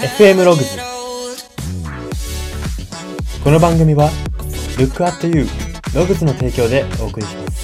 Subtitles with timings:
[0.00, 0.78] FM ログズ
[3.44, 4.08] この番組は
[4.78, 5.46] Look at You
[5.94, 7.60] ログズの提供でお送りします。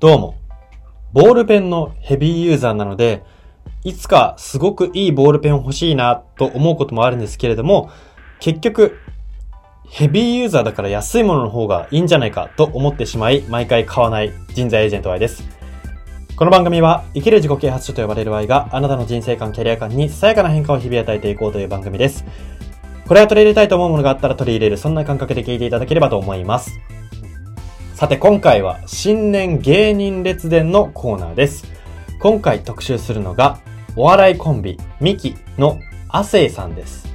[0.00, 0.38] どうも。
[1.12, 3.24] ボールペンのヘビーユーザーなので
[3.84, 7.90] いつかすごくいいボールペン欲しいなと思うこともあるんですけれども、
[8.40, 8.98] 結局、
[9.88, 15.42] ヘビーユーザーだから安いものの方がいいんじゃないかと思ってしまい、毎回買わない人材エージェント Y です。
[16.36, 22.24] この番組は、生きる自己啓発書と呼ばれる Y があなたの人生観、キャリア観にさやかな変化を日々与えていこうという番組です。
[23.06, 26.78] これは取り入れたいと思うものがあったら取り入れる、そんな感覚で聞いていただければと思います。
[27.94, 31.77] さて今回は新年芸人列伝のコーナーです。
[32.20, 33.60] 今回特集するのが、
[33.94, 37.06] お笑いコンビ、ミキの亜生さんです。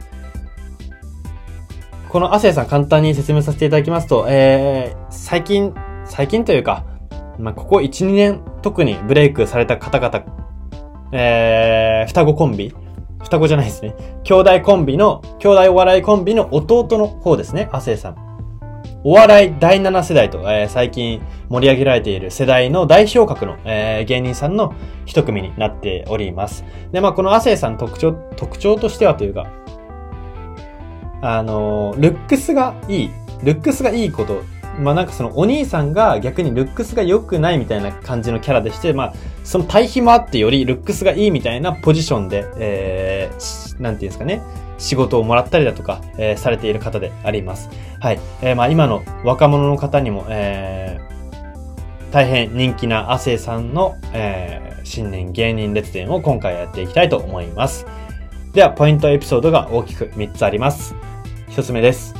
[2.07, 5.73] この亜生さん簡単に説明させていただきますと、えー、最近、
[6.05, 6.85] 最近というか、
[7.37, 10.23] まあ、ここ1、2年特にブレイクされた方々、
[11.11, 12.73] えー、双子コンビ
[13.23, 13.95] 双子じゃないですね。
[14.23, 18.22] 兄弟コンビの、兄弟お笑いコンビの弟の方ですね、亜生さん。
[19.05, 24.73] お笑い第7世代と、えー、最近盛り上げられている世代の代表格の、えー、芸人さんの
[25.05, 26.63] 一組になっております。
[26.93, 29.51] で、まあ、この亜生さん特徴、特徴としてはというか、
[31.21, 33.09] あのー、ルックスがいい、
[33.43, 34.41] ルックスがいいこと、
[34.79, 39.13] まあなんかそのお兄さんが逆にルックスが良くないみたいな感じのキャラでして、まあ
[39.43, 44.41] その対比もあってよりルックスがいいみたいなポジションで、えー、なんていうんですかね、
[44.77, 47.69] 仕事をもらったりだとか、えー、されている方であります。
[47.99, 48.19] はい。
[48.41, 57.85] えー、まあ今の若者の方にも、えー、大変人気な亜生さんの、えー、新年芸人列伝を今回やっていきたいと思います。
[58.53, 60.95] では、ポイントエピソードが大きく3つあります。
[61.49, 62.13] 1つ目です。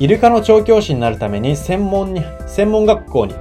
[0.00, 3.34] イルカの調教師になるために専門に、専門学校に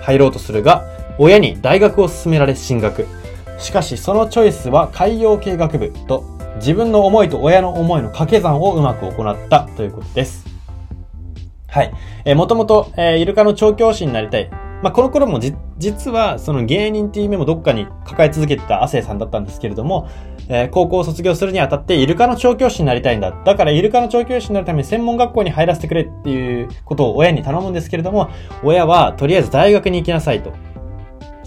[0.00, 3.06] 入ろうとするが、親に大学を進められ進学。
[3.58, 6.24] しかしそのチョイスは海洋系学部と
[6.56, 10.46] 自分の思いと親の思いの掛け算をうまく行ったということです。
[11.68, 11.92] はい。
[12.24, 14.50] えー、もともと、えー、イルカの調教師になりたい。
[14.82, 20.08] まあ、この頃もじ、実は、その芸人っていう夢もどっかに抱え続けてた亜生さんだったんですけれども、
[20.48, 23.30] えー、高校を卒業するにあたって、イルカの調教師になりたいんだ。
[23.44, 28.30] だから、イルカの調教師になるために専門学校に入らせてくれっていうことを親に頼むんですけれども、
[28.64, 30.69] 親は、とりあえず大学に行きなさいと。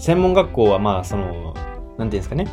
[0.04, 1.54] 専門学校は、まあ、その、
[1.96, 2.46] なんていうんですかね。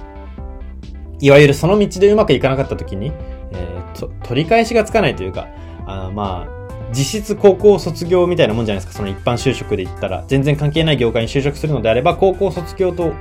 [1.20, 3.12] いわゆるその道でうまくいかなかった時に、
[3.52, 5.50] えー、取り返しがつかないというか、
[5.86, 8.98] あまあ、実質高校卒業みたいなもんじゃないですか。
[8.98, 13.12] その一般就職で言ったら、全然関係ない業界に就職するのであれば、高校卒業と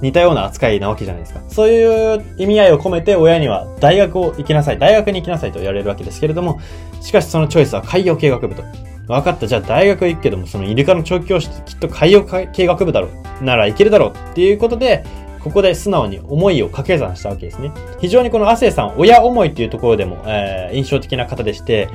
[0.00, 1.42] 似たような扱いなわけじゃないですか。
[1.48, 6.60] そういう意味合いを込めて親には大学を行きなさい、大学に行きなさいと言われるわけですけれども、
[7.02, 8.62] しかしそのチョイスは海洋系学部と。
[9.06, 13.08] 分かった、じゃあ大学行くけども、そのイルカの調教師ってきっと海洋系学部だろ
[13.40, 13.44] う。
[13.44, 15.04] ならいけるだろうっていうことで、
[15.40, 17.70] ここで素直に思いを掛け算したわけですね。
[18.00, 21.88] 非常にこの亜生さん、親思いっていうところでも、えー、印象的な方でして、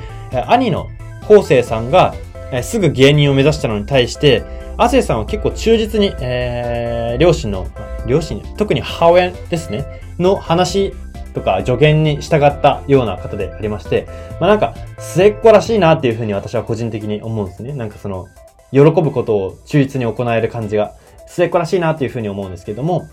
[0.47, 0.89] 兄の
[1.27, 2.15] 昴生さんが、
[2.51, 4.43] えー、すぐ芸人を目指したのに対して、
[4.77, 7.67] 亜生さんは結構忠実に、えー、両親の、
[8.07, 9.85] 両親、特に母親ですね、
[10.17, 10.93] の話
[11.33, 14.07] とか助言に従ったような方でありまして、
[14.39, 17.73] まあなんか、末っ子らしいなっていうふうに私は個人的に思うんですね。
[17.73, 18.27] なんかその、
[18.71, 20.93] 喜ぶことを忠実に行える感じが、
[21.27, 23.07] 末っ子らしいなっていうふうに思うんですけども、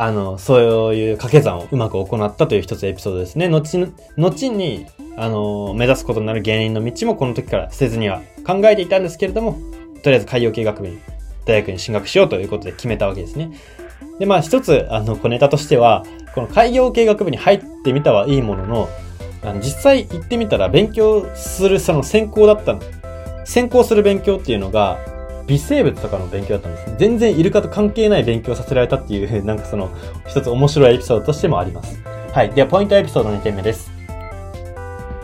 [0.00, 3.48] あの、そういう掛け算をうまく行ったという一つエピソードですね。
[3.48, 4.86] 後に、後に、
[5.16, 9.58] あの、目指すことになる芸人の道もこの時から捨てずには考えていたんですけれども、
[10.04, 10.98] とりあえず海洋系学部に、
[11.46, 13.50] 大学に進学しようということで決めたわけですね。
[14.18, 18.88] で、まあ一つ、あの、小ネタとしては、この海洋系学部に入ってみたはいいものの、
[19.42, 22.80] あの、実際行ってみたら勉強するその専攻だったの。
[23.44, 24.98] 専攻する勉強っていうのが、
[25.46, 26.94] 微生物とかの勉強だったんです。
[26.98, 29.90] 全然イルカと関係ない勉強させられたっていう、 なんかその、
[30.26, 31.98] 一つ面白いエピソードとしてもあります。
[32.32, 32.50] はい。
[32.50, 33.90] では、ポイントエピソード2点目です。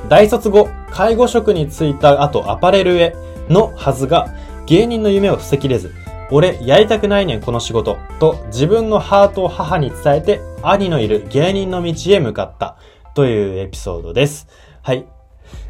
[0.08, 3.14] 大卒後、介護職に就いた後、アパレルへ
[3.48, 4.28] のはずが、
[4.66, 5.92] 芸人の夢を防ぎれず、
[6.30, 7.98] 俺、やりたくないねん、この仕事。
[8.18, 12.76] と、自分のハートを母に伝えて、兄のいる芸人の道へ向かった。
[13.14, 14.48] というエピソードです。
[14.82, 15.06] はい。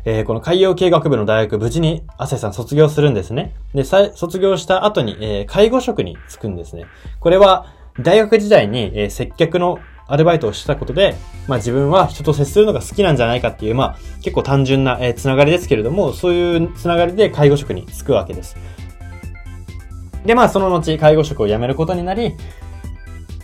[0.04, 3.54] えー、この海洋系学部の大学、無事に亜生さん卒業するんですね。
[3.74, 6.86] で、卒業した後に、えー、介護職に就くんですね。
[7.20, 7.66] これは、
[8.00, 11.16] 大学時代に、えー、接客のアルバイトをしてたことで、
[11.48, 18.56] まあ自分は人と接するのが好きなんじゃないかっていう、まあ結構単純な、えー、つながりですけれども、そういうつながりで介護職に就くわけです。
[20.24, 22.34] で、まあその後介護職を辞めることになり、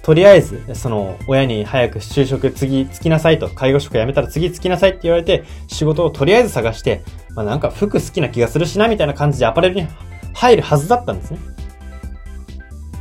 [0.02, 7.02] とりあえず、その、親に早く就職次つきなさいと、介護職辞めたら次つきなさいって言われて、仕事をとりあえず探して、
[7.34, 9.86] まあなんか服好きな気がするしな、みたいな感じでアパレルに
[10.32, 11.38] 入るはずだったんですね。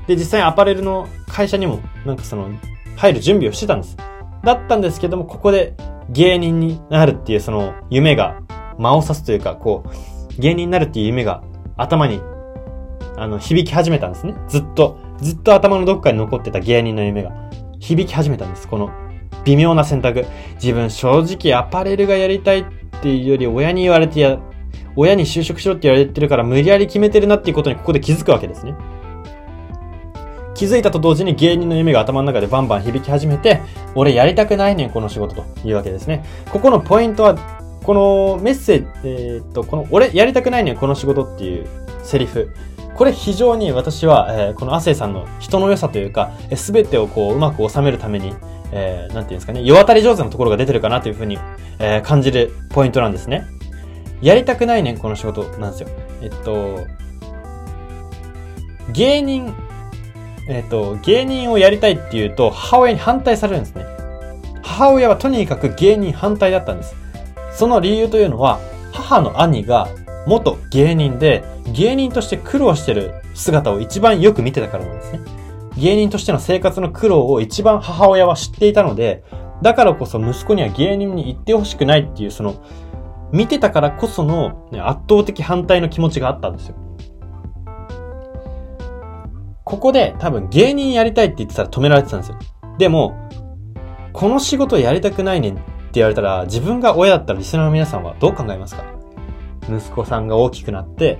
[0.07, 2.49] で、実際アパレルの会社にも、なんかその、
[2.97, 3.95] 入る準備をしてたんです。
[4.43, 5.75] だったんですけども、ここで
[6.09, 8.41] 芸人になるっていうその夢が、
[8.77, 11.43] 間を刺すというか、こう、芸人になるっていう夢が
[11.77, 12.21] 頭に、
[13.19, 14.33] あの、響き始めたんですね。
[14.47, 17.31] ずっと、ずっと頭のどっかに残ってた芸人の夢が、
[17.79, 18.67] 響き始めたんです。
[18.67, 18.91] この、
[19.43, 20.25] 微妙な選択。
[20.55, 22.65] 自分正直アパレルがやりたいっ
[23.01, 24.39] ていうより、親に言われてや、
[24.95, 28.75] 親に就職しろって言われてるから無理やり決めてるなっていうことにここで気づくわけですね。
[30.55, 33.61] 気づいたと同時に芸人の夢が頭の中でバンバン響き始めて、
[33.95, 36.25] 俺やりたくないねん、この仕事というわけですね。
[36.51, 37.35] ここのポイントは、
[37.83, 41.67] このメッセージ、えー、っと、この俺やりたくないねん、この仕事っていう
[42.03, 42.51] セリフ。
[42.95, 48.33] これ非常に私は、えー、この亜生さんの人の良さというか、す、べ、てをこう、うまく収めるために、
[48.71, 51.37] えー、なんていうんですかね、世渡り上手なところが出てるかなというふうに、
[51.79, 53.47] えー、感じるポイントなんですね。
[54.21, 55.89] やりたくないねん、この仕事なんですよ。
[56.21, 56.85] えっと、
[58.91, 59.53] 芸人
[60.49, 63.85] えっ、と、芸人をやりたいっていうと、母親に反対されるんですね。
[64.63, 66.95] 母親はとにかく芸人反対だったんです。
[67.53, 68.59] その理由というのは、
[68.91, 69.87] 母の兄が
[70.27, 71.43] 元芸人で、
[71.73, 75.19] 芸人として苦労してる姿を一番よく見てたからなんですね。
[75.77, 79.23] 芸人としての生活の苦労を一番母親は知っていたので、
[79.61, 82.55] だからこそ息子には芸人に行ってほしくないっていう、その、
[83.31, 86.75] 見てたからこその、ね、圧倒的反対の気持ちがあったんですよ。
[89.63, 92.39] ここで多分芸人やりたいって言ってたら止められてたんですよ。
[92.79, 93.29] でも、
[94.13, 95.63] この仕事やりたくないねんって
[95.93, 98.98] 言われたら、自分が親だったらリスナーの皆さんはどう考えますか？
[99.63, 101.19] 息子さんが大きくなって、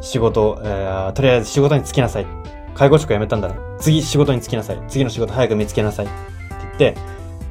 [0.00, 2.26] 仕事、えー、とりあえず仕事に就きなさい。
[2.74, 4.82] 介護職辞めたんだら、次仕事に就きなさい。
[4.88, 6.06] 次の仕事早く見つけなさい。
[6.06, 6.14] って
[6.60, 6.94] 言って、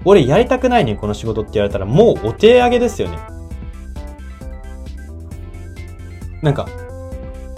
[0.05, 3.17] 俺やりたくないね、この仕事って言われたら、もうお手上げですよね。
[6.41, 6.67] なんか、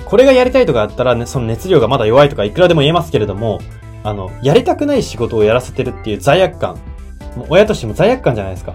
[0.05, 3.59] これがやりたいとかあったら、ね、その熱量がまだ弱いとかいくらでも言えますけれども、
[4.03, 6.75] あの、やりたくない仕事をやらせてるっていう罪悪感。
[7.37, 8.73] もう親としても罪悪感じゃないですか。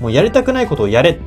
[0.00, 1.18] もうやりたくないことをやれ。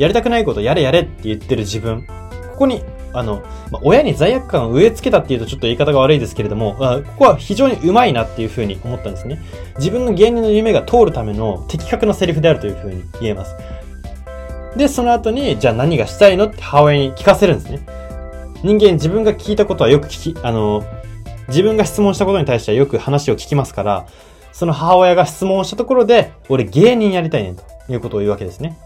[0.00, 2.06] やりたくないことやれやれって言ってる自分。
[2.52, 2.82] ここに、
[3.12, 9.42] あの、まあ、親に罪悪感を植え付けたっていうとちょっと言い方が悪いですけれども、あここは非常にうまいなっていうふうに思ったんですね。
[9.76, 13.54] 自分の芸人の夢が通るための的確なセリフであるというふうに言えます。
[14.74, 17.80] で、その後に、じゃあ何がしたいのって母親に聞かせるんですね。
[18.62, 20.82] 人間自分が聞いたことはよく聞き、あの、
[21.48, 24.06] 自分が質問したことに対してはよく話を聞きますから、
[24.52, 28.78] その母親が質問をしたところで、俺芸人やりたいねんということを言うわけですね。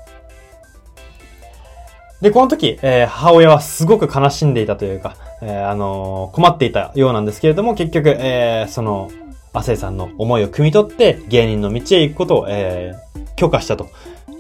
[2.25, 9.11] で、この時、えー、母親はすごく悲しんでいたというか、えー、あのー、困っていたようなんですけれども、結局、えー、その、
[9.53, 13.91] 亜生さんの思いを汲み取って芸人の道へ行くことを、えー、許可したと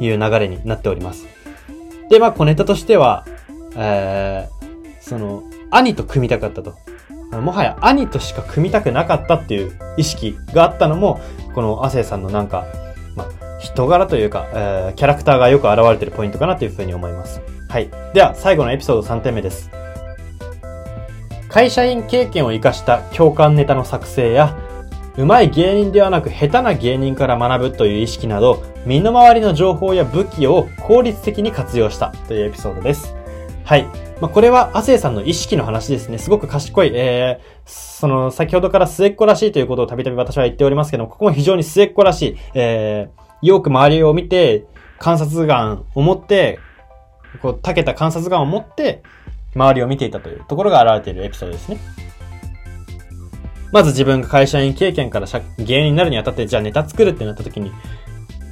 [0.01, 1.27] いう流れになっております。
[2.09, 3.27] で、まあ、小ネタとしては、
[3.77, 4.49] え
[5.03, 6.79] その、兄と組みたかったと。
[7.39, 11.21] もはや兄としか組みたくなかったっていう意識があったのも、
[11.55, 12.65] この亜生さんのなんか、
[13.15, 13.29] ま、
[13.61, 17.43] 人柄というか、えー、キャラクターがよく現れてるポイントかなというふうに思います。
[17.75, 17.91] はい。
[18.12, 19.69] では、最後のエピソード3点目です。
[21.49, 24.56] 会社員経験を活かした共感ネタの作成や、
[25.17, 33.13] うまい芸人ではなく下手な芸人から学ぶという意識など、身の回りの情報や武器を効率的に活用したというエピソードです。
[33.65, 33.87] はい。
[34.20, 36.19] まあ、これは、亜生さんの意識の話ですね。
[36.19, 44.65] すごく賢い、えー、その、先ほどから末っ子らしいということをたびたび私は言っておりますけども、ここも非常に末っ子らしい、えー、よく周りを見て、
[45.01, 46.60] 観察眼を持って、
[47.41, 49.03] こう、長けた観察眼を持って、
[49.55, 51.79] 周りを見ていたというところが現れているエピソードですね。
[53.72, 55.26] まず自分が会社員経験から
[55.58, 57.72] 芸人になるにあたって、じゃあネタ作るってなった時に、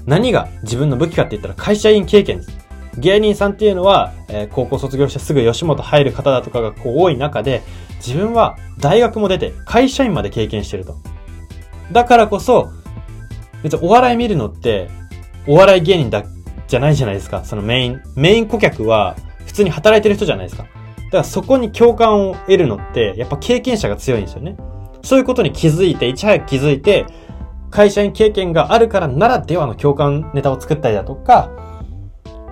[0.07, 2.63] 何が自分の武器かって言ったら会社員経験です。
[2.99, 7.63] 芸人さんっていうのは、えー、高校卒業してすぐ吉本入る方だとかがこう多い中で、
[8.05, 10.97] 自分は大学も出て会社員まで経験してると。
[11.93, 12.71] だからこそ、
[13.63, 14.91] 別にお笑い見るのって、
[15.47, 16.25] お笑い芸人だ、
[16.73, 17.45] じゃないじゃないですか。
[17.45, 19.15] そのメイン、メイン顧客は
[19.45, 20.63] 普通に働いてる人じゃないですか。
[20.63, 20.69] だ
[21.11, 24.57] からそこに共感を得るのって、やっぱ経験者が強いんですよね。
[25.03, 27.05] そういうことに気づいて、いち早く気づいて、
[27.71, 31.51] 会社員経験があるからならではの共感ネタを作ったりだとか、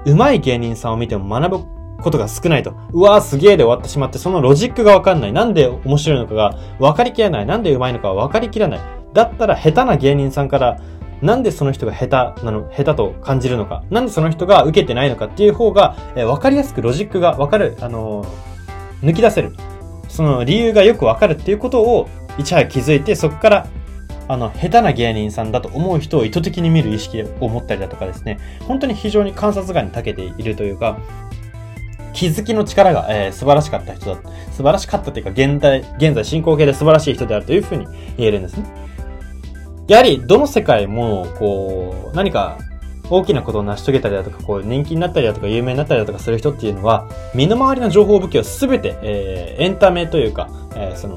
[0.05, 1.65] 上手い芸人さんを見ても学ぶ
[2.03, 2.75] ことが少ないと。
[2.93, 5.33] うわーすげーで終わってしまって、そのロジックがわかんない。
[5.33, 7.47] なんで面白いのかが分かりきらない。
[7.47, 8.81] なんで上手いのか分かりきらない。
[9.15, 10.79] だったら下手な芸人さんから、
[11.23, 13.83] なんでその人が下手なの、下手と感じるのか。
[13.91, 19.53] なんでその人が受けてないのかっていう方が、えー、分かりやすくロジックが分かる、あのー、抜き出せる。
[20.09, 22.09] その理由がよく分かるっていうことを、
[22.39, 23.67] いち早く気づいて、そこから
[24.31, 31.01] あの、下手な芸人さんだと思う人を意図的に見る意識を持ったりだとかですね、本当に非常に観察眼に長けているというか、
[32.13, 34.21] 気づきの力が、えー、素晴らしかった人だ、
[34.53, 37.87] 素晴らしかったというか、現代、現在進行形で素晴らしい人であるというふうに
[38.17, 38.65] 言えるんですね。
[39.91, 42.59] やはり、どの世界も、こう、何か
[43.11, 51.17] 大きなことを成し遂げたりだとか、こう、人気になったりだとか、有名になったりだとかする人っていうのは、身の回りの情報武器をすべて、えー、エンタメというか、えー、その、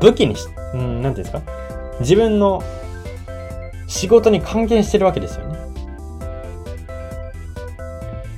[0.00, 1.52] 武器にし、うん、なんていうんですか？
[2.00, 2.60] 自分の
[3.86, 5.56] 仕事に還元してるわけですよね。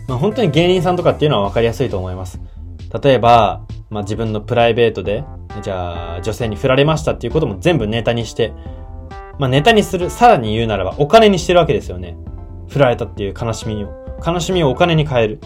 [0.08, 2.38] まあ本当に芸人さんとかっていうのはわかりやすいと思います。
[3.02, 5.24] 例えば、まあ自分のプライベートで、
[5.62, 8.52] じゃあ女性に振られましたっていうことも全部ネタにして、
[9.40, 12.14] まあネタにする、さらに言うならばお金にしてるわけですよね。
[12.68, 13.88] 振られたっていう悲しみを。
[14.24, 15.40] 悲しみをお金に変える。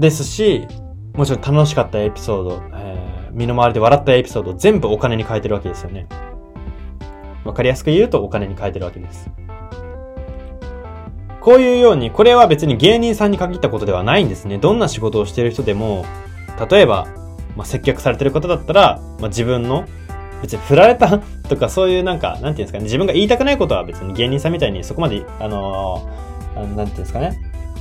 [0.00, 0.66] ですし、
[1.14, 6.08] もちろん楽しかったエピソード、えー、身の回りで笑ったエピソード全部お金に変えてるわけですよね。
[7.44, 9.30] わかりやすく言うとお金に変えてるわけです。
[11.40, 14.58] こういうように、これは別に芸人さんに限ったことではないんですね。
[14.58, 16.04] どんな仕事をしてる人でも、
[16.68, 17.06] 例えば、
[17.54, 19.86] まあ、接客されてる方だったら、まあ、自分の
[20.46, 27.38] 別に振られたとかそういうなんか、なんていうんですかね、自分が言いたくないことは別に芸人さんみたいにそこまで、あのー、なんていうんですかね、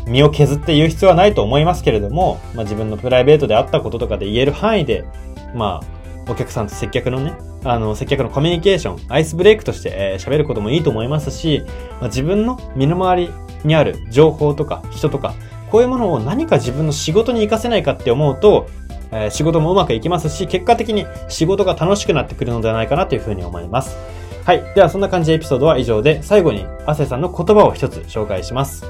[0.07, 5.05] 身を削って言う必要はないと思いますけれども、まあ自分のプライベートであったこととかで言える範囲で、
[5.53, 11.63] まあ、お客さんと接客のね、あの、接客のコミュニケーション、アイスブレイクとして喋、えー、ることもいいと思いますし、
[11.99, 13.29] まあ、自分の身の回り
[13.63, 15.35] にある情報とか人とか、
[15.69, 18.67] こういうものを何か自分の仕事に活かせないかって思うと、
[19.11, 23.97] え、仕事もうまくいきますし、結果的に仕事が楽しくなってくるのではないかなというふうに思います。
[24.45, 24.63] はい。
[24.75, 28.85] では、そんな感じでエピソードは以上で、最後に、亜生さんの言葉を一つ紹介します。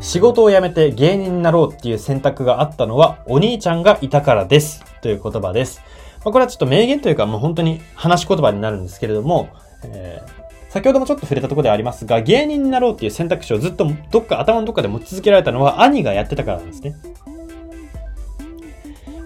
[0.00, 4.84] 仕事を辞めて芸人になろうっていう選択があったのは、お兄ちゃんがいたからです。
[5.00, 5.80] という言葉です。
[6.24, 9.48] まあ、これはちょっと名言というか、もう本当に話し言葉になるんですけれども、
[9.84, 16.94] えー、先ほどもちょっと触れたところでありますが、芸人になろうっていう選択肢をずっとどっか頭のどっかで持ち続けられたのは兄がやってたからなんですね。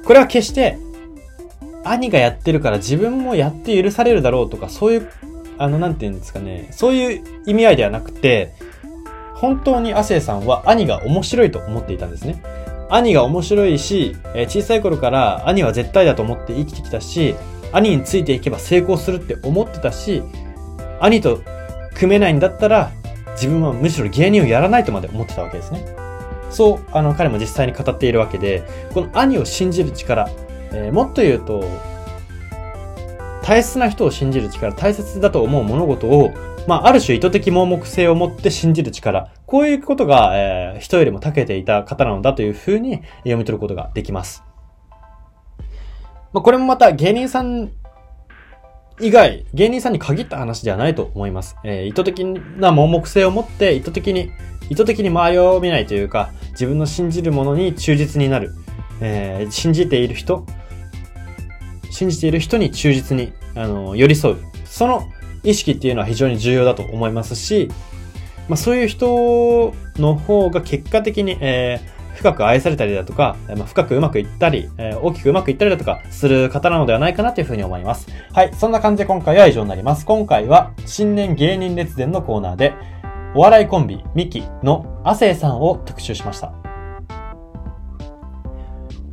[0.06, 0.78] これは決して、
[1.84, 5.10] 兄がやってるから自分もやって許されるだろうとか、そういう、
[5.58, 8.54] あの、なんて言うんですかね、そういう意味合いではなくて、
[9.34, 12.42] 本当に亜生さんは兄が面白いと思っていたんですね。
[12.88, 17.34] 兄が面白いし、え小さい頃から兄は絶対だと思って生きてきたし、
[17.72, 20.22] 兄についていけば成功するって思ってたし、
[21.00, 21.42] 兄と
[21.94, 22.92] 組めないんだったら、
[23.32, 25.84] 自分はむしろ芸人をやらないとまで思ってたわけですね。
[26.56, 30.26] そう、あの、彼も実際に語っているわけで、この兄を信じる力、
[30.72, 31.62] えー、もっと言うと、
[33.42, 36.32] 大切な人を信じる力、大切だと思う物事を、
[36.66, 44.42] まあ、ある種意図的盲目性を持って信じる力、こういうことが、えー、人よりも長けていた方なのだというふうに読み取ることができます。
[46.32, 47.70] まあ、これもまた芸人さん
[48.98, 51.56] 以外、芸人さんに限った話ではないと思います。
[51.64, 54.30] えー、意図的な盲目性を持って意図的に
[54.70, 58.54] 意図的に間合を見ないというか、自分の信じるものに忠実になる。
[59.00, 60.46] えー、信じている人、
[61.90, 64.36] 信じている人に忠実に、あの、寄り添う。
[64.64, 65.08] その
[65.42, 67.70] 意識っていうのは非常に重要だと思いますし、
[68.48, 78.06] まあ、そういう人の方が結果的に、えー、深く愛されたりだとか、まあ、深くうまくいったり、えー、大きくうまくいったりだとかする方なのではないかなというふうに思います。
[78.32, 78.54] はい。
[78.54, 80.06] そんな感じで今回は以上になります。
[80.06, 82.74] 今回は新年芸人列伝のコーナーで、
[83.36, 86.54] お笑いコンビ、ミキの亜生さんを特集しました。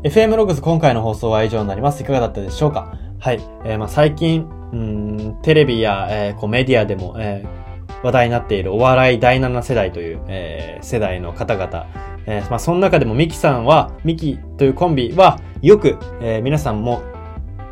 [0.03, 2.03] FM ログズ今回の放送は以上になります。
[2.03, 2.97] いかがだったでしょうか？
[3.19, 3.41] はい。
[3.65, 11.85] えー、まあ最近、うん、テレビや、えー、こうメディアでも、えー、話題になっているお笑い第7世代という、えー、世代の方々、
[12.25, 17.03] えー、まあその中でもミキさんは、ミキというコンビはよく、えー、皆さんも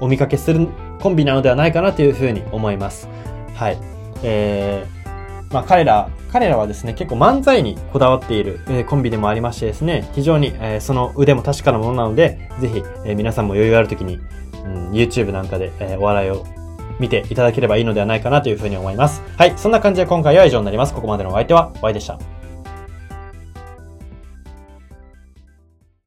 [0.02, 0.68] お見かけする
[1.00, 3.08] コンビなのではないかなというふうに思います。
[3.56, 3.78] はい。
[4.22, 5.01] えー、
[5.52, 14.20] まあ彼ら、彼らはですね、結構漫才にこだわっている、えー、コンビでもありましてですね、非常に、えー、その腕も確かなものなので、ぜひ、えー、皆さんも余裕ある時に、
[14.64, 16.46] うん、YouTube なんかで、えお笑いを
[17.00, 19.22] 見ていただければいいのではないかなというふうに思います。
[19.38, 20.94] はい、そんな感じで今回は以上になります。
[20.94, 22.41] ここまでのお相手は、Y でした。